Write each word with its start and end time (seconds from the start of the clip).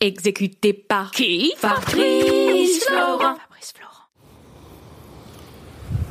Exécuté 0.00 0.72
par 0.72 1.10
qui? 1.10 1.52
Fabrice 1.56 2.84
Florent. 2.84 3.34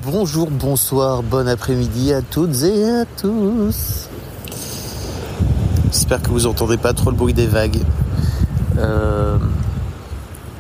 Bonjour, 0.04 0.52
bonsoir, 0.52 1.23
bon 1.23 1.48
après-midi 1.48 2.12
à 2.12 2.22
toutes 2.22 2.63
et 2.63 2.90
à 2.90 3.05
tous. 3.05 4.10
J'espère 5.86 6.22
que 6.22 6.30
vous 6.30 6.48
entendez 6.48 6.76
pas 6.76 6.91
trop 6.91 7.12
le 7.12 7.16
bruit 7.16 7.34
des 7.34 7.48
vagues. 7.48 7.80
Euh, 8.77 9.38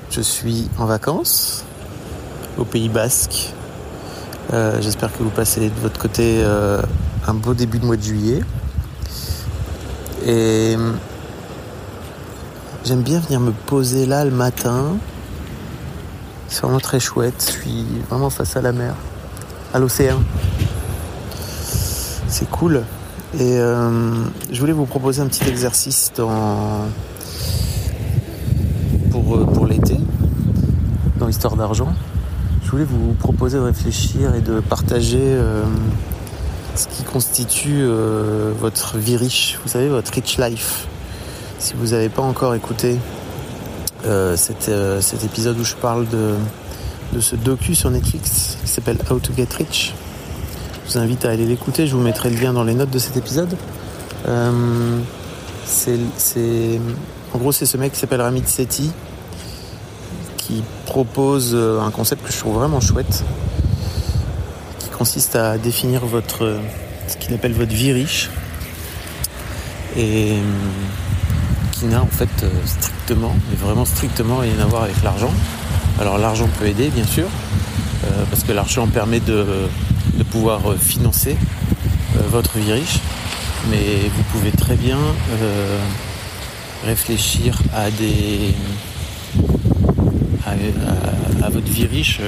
je 0.09 0.21
suis 0.21 0.69
en 0.77 0.85
vacances 0.85 1.65
au 2.57 2.63
Pays 2.63 2.87
Basque. 2.87 3.53
Euh, 4.53 4.81
J'espère 4.81 5.11
que 5.11 5.21
vous 5.21 5.29
passez 5.31 5.69
de 5.69 5.79
votre 5.81 5.99
côté 5.99 6.41
euh, 6.43 6.81
un 7.27 7.33
beau 7.33 7.53
début 7.53 7.79
de 7.79 7.85
mois 7.85 7.97
de 7.97 8.03
juillet. 8.03 8.39
Et 10.25 10.77
j'aime 12.87 13.01
bien 13.01 13.19
venir 13.19 13.41
me 13.41 13.51
poser 13.51 14.05
là 14.05 14.23
le 14.23 14.31
matin. 14.31 14.95
C'est 16.47 16.61
vraiment 16.61 16.79
très 16.79 17.01
chouette. 17.01 17.45
Je 17.45 17.61
suis 17.61 17.85
vraiment 18.09 18.29
face 18.29 18.55
à 18.55 18.61
la 18.61 18.71
mer, 18.71 18.95
à 19.73 19.79
l'océan. 19.79 20.19
C'est 22.29 22.49
cool. 22.49 22.83
Et 23.37 23.57
euh, 23.57 24.13
je 24.49 24.59
voulais 24.61 24.71
vous 24.71 24.85
proposer 24.85 25.21
un 25.21 25.27
petit 25.27 25.49
exercice 25.49 26.13
dans... 26.15 26.85
pour, 29.11 29.35
euh, 29.35 29.43
pour 29.43 29.65
l'été, 29.65 29.97
dans 31.17 31.27
l'histoire 31.27 31.57
d'argent. 31.57 31.93
Je 32.63 32.71
voulais 32.71 32.85
vous 32.85 33.13
proposer 33.19 33.57
de 33.57 33.63
réfléchir 33.63 34.33
et 34.33 34.41
de 34.41 34.61
partager 34.61 35.19
euh, 35.21 35.65
ce 36.75 36.87
qui 36.87 37.03
constitue 37.03 37.85
votre 38.59 38.97
vie 38.97 39.17
riche, 39.17 39.59
vous 39.63 39.69
savez, 39.69 39.89
votre 39.89 40.13
rich 40.13 40.37
life. 40.37 40.87
Si 41.59 41.73
vous 41.73 41.87
n'avez 41.87 42.09
pas 42.09 42.21
encore 42.21 42.53
écouté 42.53 42.97
euh, 44.05 44.37
cet, 44.37 44.69
euh, 44.69 45.01
cet 45.01 45.23
épisode 45.23 45.59
où 45.59 45.63
je 45.63 45.73
parle 45.73 46.07
de, 46.07 46.35
ce 47.19 47.35
docu 47.35 47.73
sur 47.73 47.89
Netflix 47.89 48.57
qui 48.63 48.69
s'appelle 48.69 48.97
How 49.09 49.17
to 49.17 49.33
Get 49.35 49.47
Rich, 49.57 49.95
je 50.85 50.91
vous 50.91 50.97
invite 50.99 51.25
à 51.25 51.31
aller 51.31 51.45
l'écouter. 51.45 51.87
Je 51.87 51.95
vous 51.95 52.01
mettrai 52.01 52.29
le 52.29 52.39
lien 52.39 52.53
dans 52.53 52.63
les 52.63 52.75
notes 52.75 52.91
de 52.91 52.99
cet 52.99 53.17
épisode. 53.17 53.57
Euh, 54.27 54.99
en 57.33 57.37
gros, 57.39 57.51
c'est 57.51 57.65
ce 57.65 57.77
mec 57.77 57.93
qui 57.93 57.99
s'appelle 57.99 58.21
Ramit 58.21 58.43
Sethi 58.45 58.91
qui 60.37 60.63
propose 60.85 61.55
un 61.55 61.91
concept 61.91 62.25
que 62.25 62.31
je 62.31 62.37
trouve 62.37 62.55
vraiment 62.55 62.79
chouette, 62.79 63.25
qui 64.79 64.87
consiste 64.89 65.35
à 65.35 65.57
définir 65.57 66.05
votre, 66.05 66.55
ce 67.07 67.17
qu'il 67.17 67.33
appelle 67.33 67.51
votre 67.51 67.73
vie 67.73 67.91
riche, 67.91 68.29
et 69.97 70.37
qui 71.77 71.85
n'a 71.85 72.01
en 72.01 72.07
fait 72.07 72.29
euh, 72.43 72.49
strictement, 72.65 73.35
mais 73.49 73.55
vraiment 73.55 73.85
strictement 73.85 74.37
rien 74.37 74.59
à 74.59 74.65
voir 74.65 74.83
avec 74.83 75.03
l'argent. 75.03 75.31
Alors 75.99 76.17
l'argent 76.17 76.47
peut 76.59 76.65
aider, 76.65 76.89
bien 76.89 77.05
sûr, 77.05 77.25
euh, 77.25 78.23
parce 78.29 78.43
que 78.43 78.51
l'argent 78.51 78.87
permet 78.87 79.19
de, 79.19 79.45
de 80.15 80.23
pouvoir 80.23 80.71
euh, 80.71 80.77
financer 80.77 81.35
votre 82.31 82.57
vie 82.57 82.73
riche, 82.73 82.99
mais 83.69 84.09
vous 84.15 84.23
pouvez 84.31 84.49
très 84.49 84.75
bien 84.75 84.97
réfléchir 86.83 87.59
à 87.75 87.91
des 87.91 88.55
à, 90.47 91.49
votre 91.49 91.67
vie 91.67 91.85
riche 91.85 92.19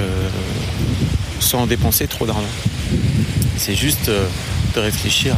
sans 1.40 1.66
dépenser 1.66 2.08
trop 2.08 2.28
d'argent. 2.28 2.44
C'est 3.58 3.74
juste 3.74 4.12
de 4.76 4.80
réfléchir 4.80 5.36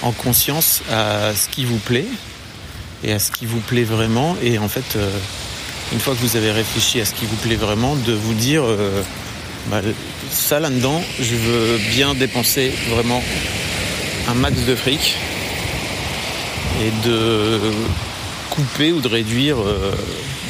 en 0.00 0.12
conscience 0.12 0.82
à 0.90 1.34
ce 1.34 1.48
qui 1.48 1.66
vous 1.66 1.78
plaît 1.78 2.06
et 3.04 3.12
à 3.12 3.18
ce 3.18 3.30
qui 3.30 3.46
vous 3.46 3.60
plaît 3.60 3.84
vraiment. 3.84 4.36
Et 4.42 4.58
en 4.58 4.68
fait, 4.68 4.96
euh, 4.96 5.10
une 5.92 6.00
fois 6.00 6.14
que 6.14 6.20
vous 6.20 6.36
avez 6.36 6.50
réfléchi 6.50 7.00
à 7.00 7.04
ce 7.04 7.14
qui 7.14 7.26
vous 7.26 7.36
plaît 7.36 7.56
vraiment, 7.56 7.96
de 7.96 8.12
vous 8.12 8.34
dire 8.34 8.62
euh, 8.64 9.02
bah, 9.70 9.80
ça 10.30 10.60
là-dedans, 10.60 11.02
je 11.20 11.34
veux 11.34 11.78
bien 11.90 12.14
dépenser 12.14 12.72
vraiment 12.90 13.22
un 14.28 14.34
max 14.34 14.64
de 14.64 14.74
fric 14.74 15.16
et 16.80 17.08
de 17.08 17.60
couper 18.50 18.92
ou 18.92 19.00
de 19.00 19.08
réduire 19.08 19.60
euh, 19.60 19.92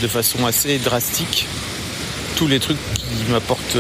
de 0.01 0.09
façon 0.09 0.47
assez 0.47 0.79
drastique 0.79 1.47
tous 2.37 2.47
les 2.47 2.61
trucs 2.61 2.79
qui 2.95 3.31
m'apportent 3.31 3.77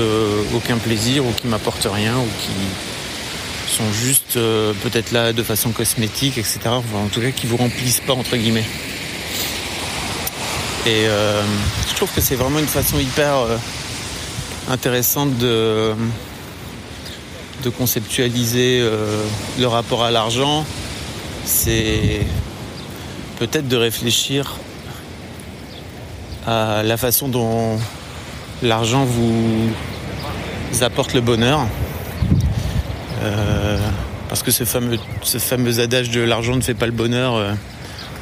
aucun 0.54 0.76
plaisir 0.76 1.24
ou 1.24 1.32
qui 1.32 1.48
m'apportent 1.48 1.88
rien 1.90 2.16
ou 2.16 2.28
qui 2.38 2.52
sont 3.72 3.90
juste 3.92 4.36
euh, 4.36 4.74
peut-être 4.82 5.12
là 5.12 5.32
de 5.32 5.42
façon 5.42 5.70
cosmétique, 5.70 6.36
etc. 6.36 6.60
Enfin, 6.66 6.98
en 7.04 7.08
tout 7.08 7.20
cas, 7.20 7.30
qui 7.30 7.46
vous 7.46 7.56
remplissent 7.56 8.00
pas 8.00 8.12
entre 8.12 8.36
guillemets. 8.36 8.66
Et 10.84 11.06
euh, 11.06 11.42
je 11.88 11.94
trouve 11.94 12.10
que 12.12 12.20
c'est 12.20 12.34
vraiment 12.34 12.58
une 12.58 12.66
façon 12.66 12.98
hyper 12.98 13.36
euh, 13.36 13.56
intéressante 14.68 15.38
de, 15.38 15.94
de 17.64 17.70
conceptualiser 17.70 18.86
le 19.58 19.66
rapport 19.66 20.04
à 20.04 20.10
l'argent. 20.10 20.64
C'est 21.44 22.26
peut-être 23.38 23.68
de 23.68 23.76
réfléchir 23.76 24.56
à 26.46 26.82
la 26.82 26.96
façon 26.96 27.28
dont 27.28 27.78
l'argent 28.62 29.04
vous 29.04 29.70
apporte 30.80 31.14
le 31.14 31.20
bonheur. 31.20 31.66
Euh, 33.22 33.78
parce 34.28 34.42
que 34.42 34.50
ce 34.50 34.64
fameux, 34.64 34.98
ce 35.22 35.38
fameux 35.38 35.80
adage 35.80 36.10
de 36.10 36.20
l'argent 36.20 36.56
ne 36.56 36.62
fait 36.62 36.74
pas 36.74 36.86
le 36.86 36.92
bonheur, 36.92 37.36
euh, 37.36 37.52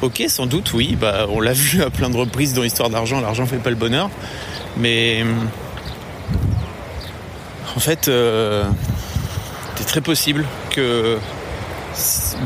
ok, 0.01 0.23
sans 0.27 0.45
doute, 0.45 0.73
oui, 0.73 0.97
bah, 0.99 1.25
on 1.29 1.39
l'a 1.39 1.53
vu 1.53 1.81
à 1.81 1.89
plein 1.89 2.09
de 2.09 2.17
reprises 2.17 2.53
dans 2.53 2.63
l'histoire 2.63 2.89
d'argent, 2.89 3.21
l'argent 3.21 3.43
ne 3.43 3.47
fait 3.47 3.57
pas 3.57 3.69
le 3.69 3.75
bonheur. 3.75 4.09
Mais 4.77 5.23
en 7.75 7.79
fait, 7.79 8.07
euh, 8.07 8.63
c'est 9.75 9.85
très 9.85 10.01
possible 10.01 10.45
que 10.69 11.17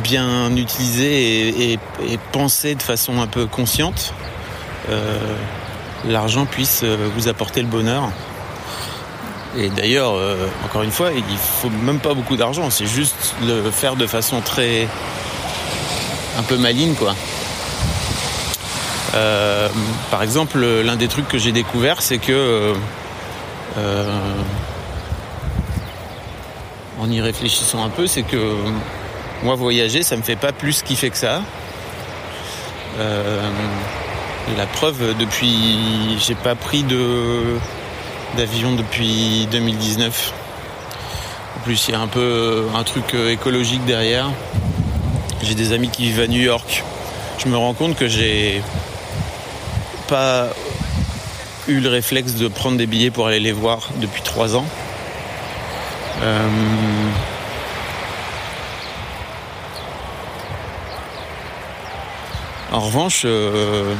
bien 0.03 0.55
utilisé 0.55 1.73
et, 1.73 1.79
pensé 2.31 2.75
de 2.75 2.81
façon 2.81 3.21
un 3.21 3.27
peu 3.27 3.45
consciente, 3.45 4.13
euh, 4.89 5.17
l'argent 6.07 6.45
puisse 6.45 6.81
euh, 6.83 7.09
vous 7.15 7.27
apporter 7.27 7.61
le 7.61 7.67
bonheur. 7.67 8.11
Et 9.57 9.69
d'ailleurs, 9.69 10.15
euh, 10.15 10.49
encore 10.65 10.81
une 10.83 10.91
fois, 10.91 11.11
il 11.13 11.37
faut 11.37 11.69
même 11.69 11.99
pas 11.99 12.13
beaucoup 12.13 12.35
d'argent, 12.35 12.69
c'est 12.69 12.85
juste 12.85 13.35
le 13.41 13.71
faire 13.71 13.95
de 13.95 14.05
façon 14.05 14.41
très 14.41 14.87
un 16.37 16.43
peu 16.43 16.57
maligne, 16.57 16.93
quoi. 16.95 17.15
Euh, 19.13 19.69
par 20.11 20.23
exemple, 20.23 20.59
l'un 20.59 20.97
des 20.97 21.07
trucs 21.07 21.29
que 21.29 21.37
j'ai 21.37 21.53
découvert, 21.53 22.01
c'est 22.01 22.17
que 22.17 22.73
euh, 23.77 24.19
en 26.99 27.09
y 27.09 27.21
réfléchissant 27.21 27.85
un 27.85 27.89
peu, 27.89 28.07
c'est 28.07 28.23
que 28.23 28.55
moi, 29.41 29.55
voyager, 29.55 30.03
ça 30.03 30.17
me 30.17 30.21
fait 30.21 30.35
pas 30.35 30.51
plus 30.51 30.81
kiffer 30.81 31.09
que 31.09 31.17
ça. 31.17 31.41
La 34.57 34.65
preuve, 34.67 35.15
depuis, 35.17 36.17
j'ai 36.19 36.35
pas 36.35 36.55
pris 36.55 36.83
de 36.83 37.57
d'avion 38.35 38.75
depuis 38.75 39.47
2019. 39.51 40.33
En 41.57 41.59
plus, 41.61 41.87
il 41.87 41.91
y 41.91 41.95
a 41.95 41.99
un 41.99 42.07
peu 42.07 42.65
un 42.75 42.83
truc 42.83 43.13
écologique 43.13 43.83
derrière. 43.85 44.29
J'ai 45.41 45.55
des 45.55 45.73
amis 45.73 45.89
qui 45.89 46.03
vivent 46.03 46.21
à 46.21 46.27
New 46.27 46.41
York. 46.41 46.83
Je 47.37 47.47
me 47.47 47.57
rends 47.57 47.73
compte 47.73 47.95
que 47.95 48.07
j'ai 48.07 48.61
pas 50.07 50.49
eu 51.67 51.79
le 51.79 51.89
réflexe 51.89 52.35
de 52.35 52.47
prendre 52.47 52.77
des 52.77 52.87
billets 52.87 53.11
pour 53.11 53.27
aller 53.27 53.39
les 53.39 53.51
voir 53.51 53.89
depuis 53.99 54.21
trois 54.21 54.55
ans. 54.55 54.65
Euh, 56.21 56.47
En 62.75 62.81
revanche, 62.81 63.21
euh, 63.23 63.95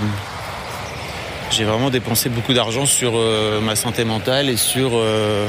j'ai 1.55 1.63
vraiment 1.63 1.89
dépensé 1.89 2.27
beaucoup 2.27 2.53
d'argent 2.53 2.85
sur 2.85 3.13
euh, 3.15 3.61
ma 3.61 3.77
santé 3.77 4.03
mentale 4.03 4.49
et 4.49 4.57
sur 4.57 4.91
euh, 4.93 5.47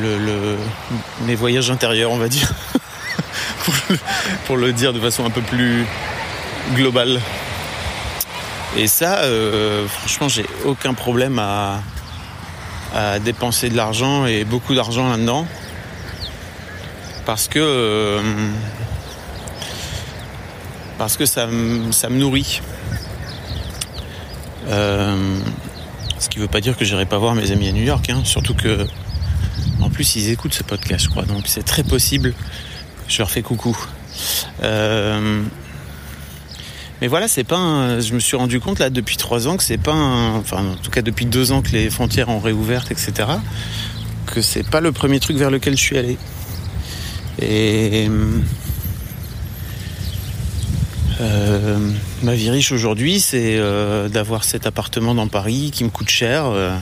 le, 0.00 0.56
mes 1.26 1.34
voyages 1.34 1.68
intérieurs, 1.68 2.12
on 2.12 2.16
va 2.16 2.28
dire. 2.28 2.52
pour, 4.46 4.56
le, 4.56 4.72
dire 4.72 4.92
de 4.92 5.00
façon 5.00 5.24
un 5.24 5.30
peu 5.30 5.40
plus 5.40 5.84
global. 6.74 7.20
Et 8.76 8.86
ça, 8.86 9.18
euh, 9.22 9.88
franchement, 9.88 10.28
j'ai 10.28 10.46
aucun 10.64 10.94
problème 10.94 11.40
à, 11.40 11.80
à 12.94 13.18
dépenser 13.18 13.70
de 13.70 13.76
l'argent 13.76 14.26
et 14.26 14.44
beaucoup 14.44 14.76
d'argent 14.76 15.10
là-dedans. 15.10 15.44
Parce 17.26 17.48
que, 17.48 18.20
parce 20.98 21.16
que 21.16 21.26
ça, 21.26 21.48
ça 21.90 22.08
me 22.10 22.18
nourrit. 22.18 22.60
Euh, 24.68 25.38
ce 26.18 26.28
qui 26.28 26.38
veut 26.38 26.48
pas 26.48 26.60
dire 26.60 26.76
que 26.76 26.84
j'irai 26.84 27.06
pas 27.06 27.18
voir 27.18 27.34
mes 27.34 27.50
amis 27.50 27.68
à 27.68 27.72
New 27.72 27.82
York, 27.82 28.08
hein, 28.10 28.22
surtout 28.24 28.54
que 28.54 28.86
en 29.80 29.90
plus 29.90 30.16
ils 30.16 30.30
écoutent 30.30 30.54
ce 30.54 30.62
podcast, 30.62 31.04
je 31.04 31.10
crois, 31.10 31.24
donc 31.24 31.42
c'est 31.46 31.62
très 31.64 31.82
possible. 31.82 32.34
Je 33.08 33.18
leur 33.18 33.30
fais 33.30 33.42
coucou. 33.42 33.76
Euh, 34.62 35.42
mais 37.00 37.08
voilà, 37.08 37.28
c'est 37.28 37.44
pas. 37.44 37.58
un- 37.58 38.00
je 38.00 38.14
me 38.14 38.20
suis 38.20 38.36
rendu 38.36 38.60
compte 38.60 38.78
là 38.78 38.88
depuis 38.88 39.16
trois 39.18 39.46
ans 39.48 39.56
que 39.58 39.62
c'est 39.64 39.76
pas. 39.76 39.92
un- 39.92 40.36
enfin, 40.36 40.64
en 40.64 40.76
tout 40.76 40.90
cas 40.90 41.02
depuis 41.02 41.26
deux 41.26 41.52
ans 41.52 41.60
que 41.60 41.72
les 41.72 41.90
frontières 41.90 42.28
ont 42.30 42.38
réouvert, 42.38 42.84
etc. 42.90 43.28
Que 44.26 44.40
c'est 44.40 44.62
pas 44.68 44.80
le 44.80 44.92
premier 44.92 45.20
truc 45.20 45.36
vers 45.36 45.50
lequel 45.50 45.76
je 45.76 45.82
suis 45.82 45.98
allé. 45.98 46.16
Et 47.42 48.08
euh, 51.20 51.78
ma 52.22 52.34
vie 52.34 52.50
riche 52.50 52.72
aujourd'hui, 52.72 53.20
c'est 53.20 53.56
euh, 53.56 54.08
d'avoir 54.08 54.44
cet 54.44 54.66
appartement 54.66 55.14
dans 55.14 55.28
Paris 55.28 55.70
qui 55.72 55.84
me 55.84 55.90
coûte 55.90 56.08
cher. 56.08 56.46
Euh, 56.46 56.76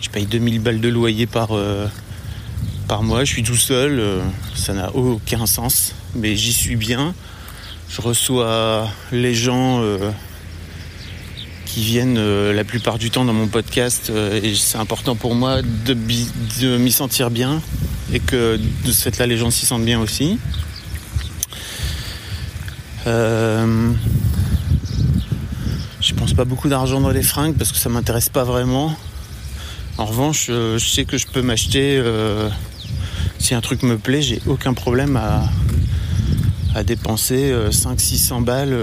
je 0.00 0.08
paye 0.08 0.26
2000 0.26 0.60
balles 0.60 0.80
de 0.80 0.88
loyer 0.88 1.26
par, 1.26 1.50
par 2.88 3.02
mois. 3.02 3.24
Je 3.24 3.32
suis 3.32 3.42
tout 3.42 3.56
seul. 3.56 4.02
ça 4.54 4.72
n'a 4.72 4.94
aucun 4.94 5.46
sens. 5.46 5.94
Mais 6.14 6.36
j'y 6.36 6.52
suis 6.52 6.76
bien. 6.76 7.14
Je 7.88 8.00
reçois 8.00 8.88
les 9.10 9.34
gens 9.34 9.82
qui 11.64 11.80
viennent 11.80 12.20
la 12.52 12.64
plupart 12.64 12.98
du 12.98 13.10
temps 13.10 13.24
dans 13.24 13.32
mon 13.32 13.48
podcast. 13.48 14.12
et 14.42 14.54
c'est 14.54 14.78
important 14.78 15.16
pour 15.16 15.34
moi 15.34 15.62
de, 15.62 15.96
de 16.60 16.76
m'y 16.76 16.92
sentir 16.92 17.30
bien. 17.30 17.60
Et 18.12 18.20
que 18.20 18.60
de 18.84 18.92
ce 18.92 19.02
fait-là, 19.02 19.26
les 19.26 19.38
gens 19.38 19.50
s'y 19.50 19.66
sentent 19.66 19.84
bien 19.84 19.98
aussi. 19.98 20.38
Euh, 23.06 23.92
je 26.00 26.14
pense 26.14 26.34
pas 26.34 26.44
beaucoup 26.44 26.68
d'argent 26.68 27.00
dans 27.00 27.10
les 27.10 27.22
fringues 27.22 27.54
parce 27.56 27.70
que 27.70 27.78
ça 27.78 27.88
m'intéresse 27.88 28.28
pas 28.28 28.44
vraiment. 28.44 28.92
En 29.98 30.06
revanche, 30.06 30.48
euh, 30.50 30.78
je 30.78 30.88
sais 30.88 31.04
que 31.04 31.16
je 31.16 31.26
peux 31.26 31.42
m'acheter 31.42 31.98
euh, 31.98 32.48
si 33.38 33.54
un 33.54 33.60
truc 33.60 33.82
me 33.82 33.96
plaît, 33.96 34.22
j'ai 34.22 34.42
aucun 34.46 34.74
problème 34.74 35.16
à, 35.16 35.44
à 36.74 36.82
dépenser 36.82 37.54
500-600 37.70 38.42
balles 38.44 38.76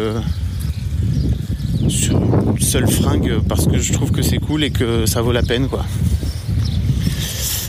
sur 1.90 2.18
une 2.18 2.62
seule 2.62 2.90
fringue 2.90 3.40
parce 3.48 3.68
que 3.68 3.78
je 3.78 3.92
trouve 3.92 4.12
que 4.12 4.22
c'est 4.22 4.38
cool 4.38 4.64
et 4.64 4.72
que 4.72 5.06
ça 5.06 5.22
vaut 5.22 5.34
la 5.34 5.44
peine 5.44 5.68
quoi. 5.68 5.86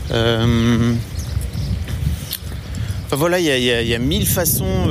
Enfin, 0.09 0.95
voilà, 3.11 3.39
il 3.39 3.45
y 3.45 3.93
a, 3.93 3.99
mille 3.99 4.25
façons 4.25 4.87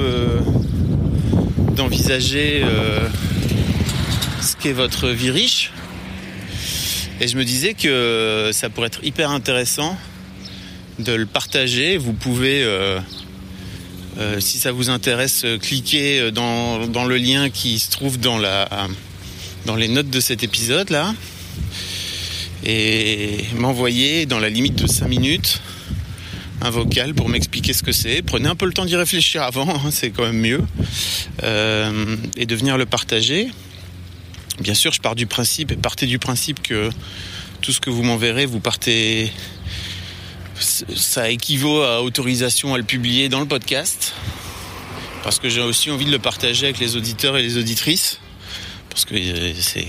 d'envisager 1.74 2.62
euh, 2.64 3.08
ce 4.40 4.56
qu'est 4.56 4.72
votre 4.72 5.08
vie 5.08 5.30
riche. 5.30 5.72
Et 7.20 7.28
je 7.28 7.36
me 7.36 7.44
disais 7.44 7.74
que 7.74 8.50
ça 8.52 8.70
pourrait 8.70 8.88
être 8.88 9.04
hyper 9.04 9.30
intéressant 9.30 9.96
de 10.98 11.12
le 11.12 11.26
partager. 11.26 11.96
Vous 11.96 12.12
pouvez, 12.12 12.62
euh, 12.62 13.00
euh, 14.18 14.40
si 14.40 14.58
ça 14.58 14.72
vous 14.72 14.90
intéresse, 14.90 15.42
euh, 15.44 15.58
cliquer 15.58 16.30
dans, 16.30 16.86
dans 16.86 17.04
le 17.04 17.16
lien 17.16 17.50
qui 17.50 17.78
se 17.78 17.90
trouve 17.90 18.18
dans, 18.18 18.38
la, 18.38 18.68
dans 19.66 19.76
les 19.76 19.88
notes 19.88 20.10
de 20.10 20.20
cet 20.20 20.42
épisode 20.42 20.90
là 20.90 21.14
et 22.64 23.44
m'envoyer 23.56 24.24
dans 24.26 24.38
la 24.38 24.48
limite 24.48 24.74
de 24.76 24.86
5 24.86 25.06
minutes 25.06 25.60
vocal 26.70 27.14
pour 27.14 27.28
m'expliquer 27.28 27.72
ce 27.72 27.82
que 27.82 27.92
c'est. 27.92 28.22
Prenez 28.22 28.48
un 28.48 28.54
peu 28.54 28.66
le 28.66 28.72
temps 28.72 28.84
d'y 28.84 28.96
réfléchir 28.96 29.42
avant, 29.42 29.68
hein, 29.68 29.90
c'est 29.90 30.10
quand 30.10 30.24
même 30.24 30.40
mieux. 30.40 30.62
Euh, 31.42 32.16
et 32.36 32.46
de 32.46 32.54
venir 32.54 32.78
le 32.78 32.86
partager. 32.86 33.48
Bien 34.60 34.74
sûr, 34.74 34.92
je 34.92 35.00
pars 35.00 35.14
du 35.14 35.26
principe 35.26 35.72
et 35.72 35.76
partez 35.76 36.06
du 36.06 36.18
principe 36.18 36.62
que 36.62 36.90
tout 37.60 37.72
ce 37.72 37.80
que 37.80 37.90
vous 37.90 38.02
m'enverrez, 38.02 38.46
vous 38.46 38.60
partez. 38.60 39.32
Ça 40.60 41.30
équivaut 41.30 41.82
à 41.82 42.02
autorisation 42.02 42.74
à 42.74 42.78
le 42.78 42.84
publier 42.84 43.28
dans 43.28 43.40
le 43.40 43.46
podcast. 43.46 44.14
Parce 45.24 45.38
que 45.38 45.48
j'ai 45.48 45.62
aussi 45.62 45.90
envie 45.90 46.04
de 46.04 46.12
le 46.12 46.18
partager 46.18 46.66
avec 46.66 46.78
les 46.78 46.96
auditeurs 46.96 47.36
et 47.36 47.42
les 47.42 47.56
auditrices. 47.56 48.20
Parce 48.90 49.04
que 49.04 49.14
euh, 49.14 49.52
c'est 49.58 49.86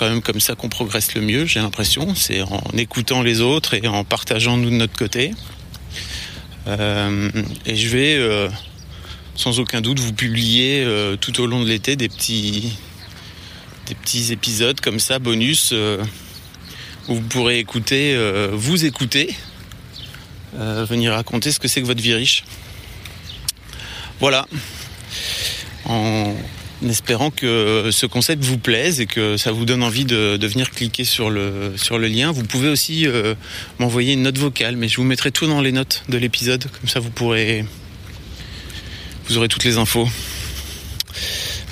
quand 0.00 0.08
même 0.08 0.22
comme 0.22 0.40
ça 0.40 0.54
qu'on 0.54 0.70
progresse 0.70 1.14
le 1.14 1.20
mieux, 1.20 1.44
j'ai 1.44 1.60
l'impression. 1.60 2.14
C'est 2.14 2.40
en 2.40 2.62
écoutant 2.74 3.20
les 3.20 3.42
autres 3.42 3.74
et 3.74 3.86
en 3.86 4.02
partageant 4.02 4.56
nous 4.56 4.70
de 4.70 4.74
notre 4.74 4.96
côté. 4.96 5.32
Euh, 6.66 7.30
et 7.66 7.76
je 7.76 7.88
vais 7.88 8.14
euh, 8.14 8.48
sans 9.34 9.60
aucun 9.60 9.82
doute 9.82 10.00
vous 10.00 10.14
publier 10.14 10.82
euh, 10.82 11.16
tout 11.16 11.38
au 11.42 11.46
long 11.46 11.62
de 11.62 11.68
l'été 11.68 11.96
des 11.96 12.08
petits, 12.08 12.78
des 13.88 13.94
petits 13.94 14.32
épisodes 14.32 14.80
comme 14.80 15.00
ça, 15.00 15.18
bonus, 15.18 15.74
où 17.08 17.14
vous 17.14 17.20
pourrez 17.20 17.58
écouter, 17.58 18.16
vous 18.54 18.86
écouter, 18.86 19.36
venir 20.54 21.12
raconter 21.12 21.52
ce 21.52 21.58
que 21.58 21.68
c'est 21.68 21.82
que 21.82 21.86
votre 21.86 22.02
vie 22.02 22.14
riche. 22.14 22.44
Voilà. 24.18 24.46
En 25.84 26.34
espérant 26.88 27.30
que 27.30 27.90
ce 27.90 28.06
concept 28.06 28.42
vous 28.42 28.58
plaise 28.58 29.00
et 29.00 29.06
que 29.06 29.36
ça 29.36 29.52
vous 29.52 29.64
donne 29.64 29.82
envie 29.82 30.04
de, 30.04 30.38
venir 30.46 30.70
cliquer 30.70 31.04
sur 31.04 31.30
le, 31.30 31.74
sur 31.76 31.98
le 31.98 32.08
lien. 32.08 32.32
Vous 32.32 32.44
pouvez 32.44 32.68
aussi 32.68 33.06
euh, 33.06 33.34
m'envoyer 33.78 34.14
une 34.14 34.22
note 34.22 34.38
vocale, 34.38 34.76
mais 34.76 34.88
je 34.88 34.96
vous 34.96 35.04
mettrai 35.04 35.30
tout 35.30 35.46
dans 35.46 35.60
les 35.60 35.72
notes 35.72 36.02
de 36.08 36.18
l'épisode, 36.18 36.64
comme 36.80 36.88
ça 36.88 37.00
vous 37.00 37.10
pourrez. 37.10 37.64
Vous 39.26 39.36
aurez 39.36 39.48
toutes 39.48 39.64
les 39.64 39.78
infos. 39.78 40.08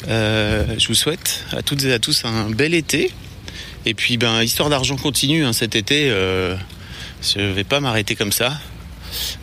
Euh, 0.07 0.65
je 0.79 0.87
vous 0.89 0.95
souhaite 0.95 1.45
à 1.53 1.63
toutes 1.63 1.85
et 1.85 1.93
à 1.93 1.99
tous 1.99 2.25
un 2.25 2.51
bel 2.51 2.75
été. 2.75 3.11
Et 3.87 3.95
puis, 3.95 4.17
ben, 4.17 4.43
histoire 4.43 4.69
d'argent 4.69 4.97
continue 4.97 5.45
hein, 5.45 5.53
cet 5.53 5.75
été. 5.75 6.09
Euh, 6.11 6.57
je 7.23 7.41
vais 7.41 7.65
pas 7.65 7.81
m'arrêter 7.81 8.15
comme 8.15 8.33
ça. 8.33 8.59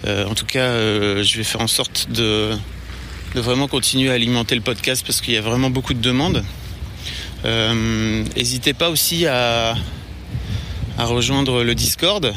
En 0.08 0.36
tout 0.36 0.46
cas, 0.46 0.72
je 1.24 1.38
vais 1.38 1.44
faire 1.44 1.62
en 1.62 1.68
sorte 1.68 2.12
de, 2.12 2.56
de 3.36 3.42
vraiment 3.42 3.68
continuer 3.68 4.10
à 4.10 4.14
alimenter 4.14 4.56
le 4.56 4.62
podcast 4.62 5.06
parce 5.06 5.20
qu'il 5.20 5.34
y 5.34 5.38
a 5.38 5.42
vraiment 5.42 5.70
beaucoup 5.70 5.94
de 5.94 6.00
demandes. 6.00 6.44
N'hésitez 7.44 8.74
pas 8.74 8.90
aussi 8.90 9.28
à, 9.28 9.76
rejoindre 10.98 11.64
le 11.64 11.76
Discord 11.76 12.34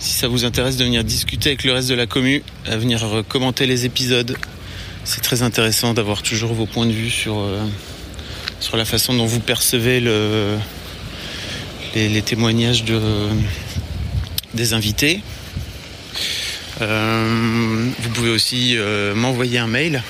si 0.00 0.12
ça 0.12 0.28
vous 0.28 0.44
intéresse 0.44 0.76
de 0.76 0.84
venir 0.84 1.02
discuter 1.02 1.50
avec 1.50 1.64
le 1.64 1.72
reste 1.72 1.88
de 1.88 1.94
la 1.94 2.06
commu, 2.06 2.42
à 2.66 2.76
venir 2.76 3.24
commenter 3.28 3.66
les 3.66 3.84
épisodes. 3.84 4.36
C'est 5.04 5.22
très 5.22 5.42
intéressant 5.42 5.94
d'avoir 5.94 6.22
toujours 6.22 6.52
vos 6.52 6.66
points 6.66 6.86
de 6.86 6.92
vue 6.92 7.10
sur, 7.10 7.38
euh, 7.38 7.64
la 8.74 8.84
façon 8.84 9.14
dont 9.14 9.26
vous 9.26 9.40
percevez 9.40 10.00
le, 10.00 10.56
les, 11.94 12.22
témoignages 12.22 12.84
de, 12.84 13.00
des 14.54 14.72
invités. 14.72 15.20
Euh, 16.80 17.90
vous 17.98 18.10
pouvez 18.10 18.30
aussi 18.30 18.76
euh, 18.76 19.14
m'envoyer 19.14 19.58
un 19.58 19.66
mail. 19.66 20.02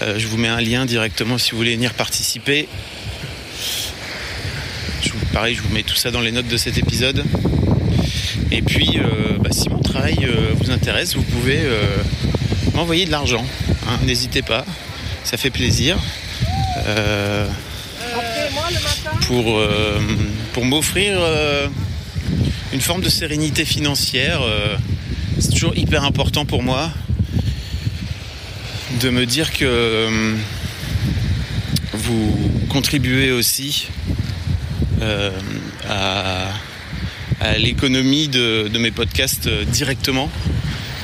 Euh, 0.00 0.18
je 0.18 0.26
vous 0.28 0.36
mets 0.36 0.48
un 0.48 0.60
lien 0.60 0.86
directement 0.86 1.38
si 1.38 1.50
vous 1.50 1.56
voulez 1.56 1.74
venir 1.74 1.94
participer. 1.94 2.68
Pareil, 5.32 5.54
je 5.54 5.62
vous 5.62 5.72
mets 5.74 5.82
tout 5.82 5.94
ça 5.94 6.10
dans 6.10 6.20
les 6.20 6.32
notes 6.32 6.48
de 6.48 6.56
cet 6.56 6.78
épisode. 6.78 7.24
Et 8.50 8.62
puis, 8.62 8.98
bah, 9.40 9.50
si 9.52 9.68
mon 9.68 9.80
travail 9.80 10.26
vous 10.54 10.70
intéresse, 10.70 11.14
vous 11.14 11.22
pouvez 11.22 11.60
m'envoyer 12.74 13.04
de 13.04 13.10
l'argent. 13.10 13.44
hein, 13.86 13.98
N'hésitez 14.04 14.42
pas, 14.42 14.64
ça 15.24 15.36
fait 15.36 15.50
plaisir. 15.50 15.96
Pour 19.26 19.60
pour 20.54 20.64
m'offrir 20.64 21.20
une 22.72 22.80
forme 22.80 23.02
de 23.02 23.10
sérénité 23.10 23.64
financière. 23.64 24.40
C'est 25.38 25.50
toujours 25.50 25.76
hyper 25.76 26.04
important 26.04 26.44
pour 26.44 26.62
moi 26.62 26.90
de 29.00 29.10
me 29.10 29.24
dire 29.24 29.52
que 29.52 29.64
euh, 29.64 30.34
vous 31.92 32.50
contribuez 32.68 33.30
aussi 33.30 33.88
euh, 35.00 35.30
à, 35.88 36.50
l'économie 37.58 38.28
de, 38.28 38.68
de 38.72 38.78
mes 38.78 38.90
podcasts 38.90 39.46
euh, 39.46 39.64
directement, 39.64 40.30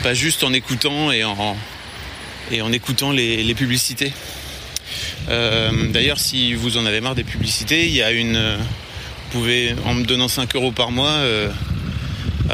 pas 0.02 0.14
juste 0.14 0.42
en 0.42 0.52
écoutant 0.52 1.12
et 1.12 1.22
en, 1.22 1.56
et 2.50 2.60
en 2.60 2.72
écoutant 2.72 3.12
les, 3.12 3.42
les 3.44 3.54
publicités. 3.54 4.12
D'ailleurs, 5.28 6.18
si 6.18 6.52
vous 6.54 6.76
en 6.76 6.84
avez 6.84 7.00
marre 7.00 7.14
des 7.14 7.24
publicités, 7.24 7.86
il 7.86 7.94
y 7.94 8.02
a 8.02 8.10
une. 8.10 8.36
Vous 8.36 9.40
pouvez, 9.40 9.74
en 9.86 9.94
me 9.94 10.04
donnant 10.04 10.28
5 10.28 10.54
euros 10.54 10.70
par 10.70 10.90
mois, 10.90 11.18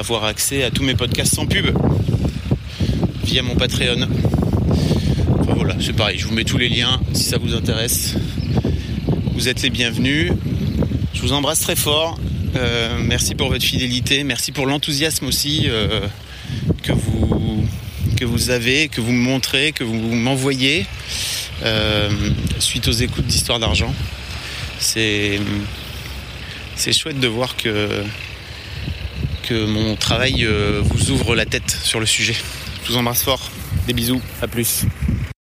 avoir 0.01 0.25
accès 0.25 0.65
à 0.65 0.71
tous 0.71 0.83
mes 0.83 0.95
podcasts 0.95 1.35
sans 1.35 1.45
pub 1.45 1.67
via 3.23 3.43
mon 3.43 3.55
Patreon. 3.55 4.09
Enfin 5.39 5.53
voilà, 5.55 5.77
c'est 5.79 5.93
pareil, 5.93 6.19
je 6.19 6.27
vous 6.27 6.33
mets 6.33 6.45
tous 6.45 6.57
les 6.57 6.71
liens 6.71 6.99
si 7.13 7.25
ça 7.25 7.37
vous 7.37 7.55
intéresse. 7.55 8.15
Vous 9.35 9.49
êtes 9.49 9.61
les 9.61 9.69
bienvenus. 9.69 10.33
Je 11.13 11.21
vous 11.21 11.35
embrasse 11.35 11.61
très 11.61 11.77
fort. 11.77 12.19
Euh, 12.57 12.99
merci 13.05 13.35
pour 13.35 13.51
votre 13.51 13.63
fidélité. 13.63 14.25
Merci 14.25 14.53
pour 14.53 14.65
l'enthousiasme 14.65 15.27
aussi 15.27 15.67
euh, 15.69 16.01
que, 16.83 16.93
vous, 16.93 17.63
que 18.17 18.25
vous 18.25 18.49
avez, 18.49 18.89
que 18.89 19.03
vous 19.03 19.13
me 19.13 19.23
montrez, 19.23 19.73
que 19.73 19.85
vous 19.85 19.95
m'envoyez 19.95 20.87
euh, 21.63 22.09
suite 22.59 22.89
aux 22.89 22.93
écoutes 22.93 23.27
d'Histoire 23.27 23.59
d'argent. 23.59 23.95
C'est, 24.79 25.39
c'est 26.75 26.95
chouette 26.95 27.21
de 27.21 27.29
voir 27.29 27.55
que, 27.55 28.03
mon 29.53 29.97
travail 29.97 30.47
vous 30.83 31.11
ouvre 31.11 31.35
la 31.35 31.47
tête 31.47 31.71
sur 31.71 32.01
le 32.01 32.07
sujet. 32.07 32.37
Je 32.85 32.93
vous 32.93 32.99
embrasse 32.99 33.23
fort. 33.23 33.51
Des 33.87 33.93
bisous. 33.93 34.21
À 34.43 34.49
plus. 34.49 34.85